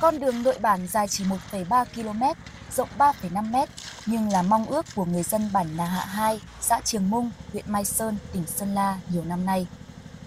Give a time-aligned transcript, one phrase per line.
[0.00, 2.22] Con đường nội bản dài chỉ 1,3 km,
[2.76, 3.56] rộng 3,5 m,
[4.06, 7.64] nhưng là mong ước của người dân bản Nà Hạ 2, xã Trường Mung, huyện
[7.68, 9.66] Mai Sơn, tỉnh Sơn La nhiều năm nay.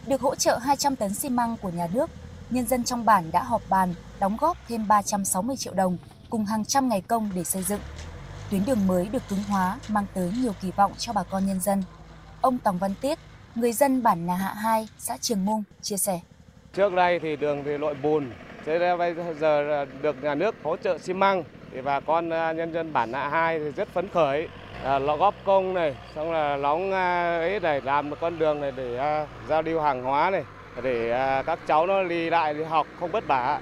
[0.08, 2.10] Được hỗ trợ 200 tấn xi măng của nhà nước,
[2.50, 5.98] nhân dân trong bản đã họp bàn đóng góp thêm 360 triệu đồng
[6.30, 7.82] cùng hàng trăm ngày công để xây dựng.
[8.50, 11.60] Tuyến đường mới được cứng hóa mang tới nhiều kỳ vọng cho bà con nhân
[11.60, 11.84] dân.
[12.42, 13.20] Ông Tòng Văn Tiết,
[13.56, 16.20] người dân bản Nà Hạ 2, xã Trường Mung chia sẻ.
[16.74, 18.32] Trước đây thì đường thì lội bùn,
[18.66, 22.30] thế nên bây giờ à, được nhà nước hỗ trợ xi măng thì bà con
[22.30, 24.48] à, nhân dân bản Nạ 2 thì rất phấn khởi
[24.84, 28.62] à, lọ góp công này xong là lóng à, ấy để làm một con đường
[28.62, 28.98] này để
[29.50, 30.44] giao lưu hàng hóa này
[30.84, 31.12] để
[31.46, 33.62] các cháu nó đi lại đi học không vất vả.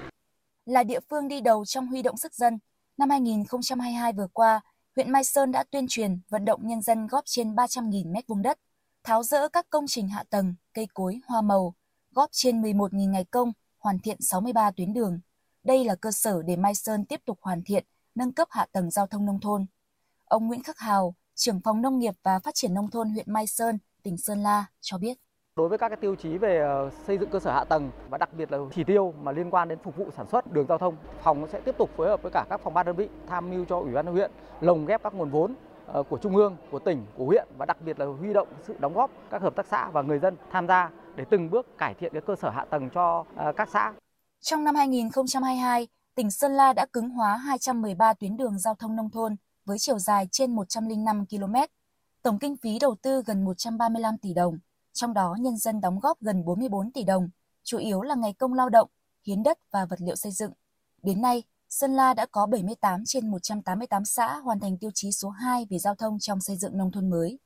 [0.66, 2.58] Là địa phương đi đầu trong huy động sức dân,
[2.96, 4.60] năm 2022 vừa qua,
[4.96, 8.42] huyện Mai Sơn đã tuyên truyền vận động nhân dân góp trên 300.000 mét vuông
[8.42, 8.58] đất,
[9.04, 11.74] tháo rỡ các công trình hạ tầng, cây cối, hoa màu,
[12.10, 15.20] góp trên 11.000 ngày công, hoàn thiện 63 tuyến đường.
[15.64, 17.84] Đây là cơ sở để Mai Sơn tiếp tục hoàn thiện,
[18.14, 19.66] nâng cấp hạ tầng giao thông nông thôn.
[20.24, 23.46] Ông Nguyễn Khắc Hào, trưởng phòng nông nghiệp và phát triển nông thôn huyện Mai
[23.46, 25.18] Sơn, tỉnh Sơn La cho biết.
[25.56, 28.18] Đối với các cái tiêu chí về ờ, xây dựng cơ sở hạ tầng và
[28.18, 30.78] đặc biệt là chỉ tiêu mà liên quan đến phục vụ sản xuất đường giao
[30.78, 33.50] thông, phòng sẽ tiếp tục phối hợp với cả các phòng ban đơn vị tham
[33.50, 35.54] mưu cho ủy ban huyện lồng ghép các nguồn vốn
[35.86, 38.74] ờ, của trung ương, của tỉnh, của huyện và đặc biệt là huy động sự
[38.78, 41.94] đóng góp các hợp tác xã và người dân tham gia để từng bước cải
[41.94, 43.92] thiện cái cơ sở hạ tầng cho ờ, các xã.
[44.40, 49.10] Trong năm 2022, tỉnh Sơn La đã cứng hóa 213 tuyến đường giao thông nông
[49.10, 51.54] thôn với chiều dài trên 105 km,
[52.22, 54.58] tổng kinh phí đầu tư gần 135 tỷ đồng,
[54.92, 57.28] trong đó nhân dân đóng góp gần 44 tỷ đồng,
[57.62, 58.88] chủ yếu là ngày công lao động,
[59.26, 60.52] hiến đất và vật liệu xây dựng.
[61.02, 65.28] Đến nay, Sơn La đã có 78 trên 188 xã hoàn thành tiêu chí số
[65.28, 67.38] 2 về giao thông trong xây dựng nông thôn mới.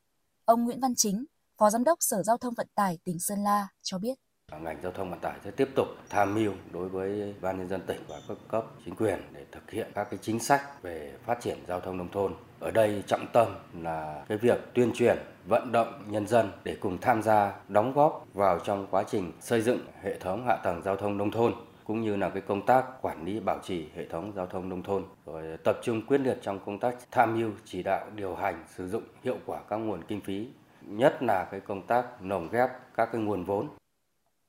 [0.44, 1.24] Ông Nguyễn Văn Chính,
[1.58, 4.14] Phó Giám đốc Sở Giao thông Vận tải tỉnh Sơn La cho biết.
[4.60, 7.80] Ngành giao thông vận tải sẽ tiếp tục tham mưu đối với ban nhân dân
[7.86, 11.40] tỉnh và các cấp chính quyền để thực hiện các cái chính sách về phát
[11.40, 12.34] triển giao thông nông thôn.
[12.60, 13.46] Ở đây trọng tâm
[13.82, 18.26] là cái việc tuyên truyền, vận động nhân dân để cùng tham gia đóng góp
[18.34, 22.00] vào trong quá trình xây dựng hệ thống hạ tầng giao thông nông thôn cũng
[22.00, 25.04] như là cái công tác quản lý bảo trì hệ thống giao thông nông thôn
[25.26, 28.88] rồi tập trung quyết liệt trong công tác tham mưu chỉ đạo điều hành sử
[28.88, 30.48] dụng hiệu quả các nguồn kinh phí
[30.86, 33.68] nhất là cái công tác lồng ghép các cái nguồn vốn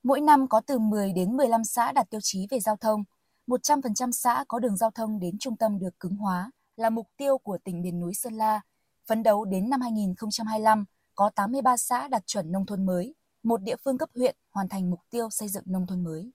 [0.02, 3.04] Mỗi năm có từ 10 đến 15 xã đạt tiêu chí về giao thông,
[3.46, 7.38] 100% xã có đường giao thông đến trung tâm được cứng hóa là mục tiêu
[7.38, 8.60] của tỉnh miền núi Sơn La.
[9.08, 10.84] Phấn đấu đến năm 2025
[11.14, 14.90] có 83 xã đạt chuẩn nông thôn mới, một địa phương cấp huyện hoàn thành
[14.90, 16.30] mục tiêu xây dựng nông thôn mới.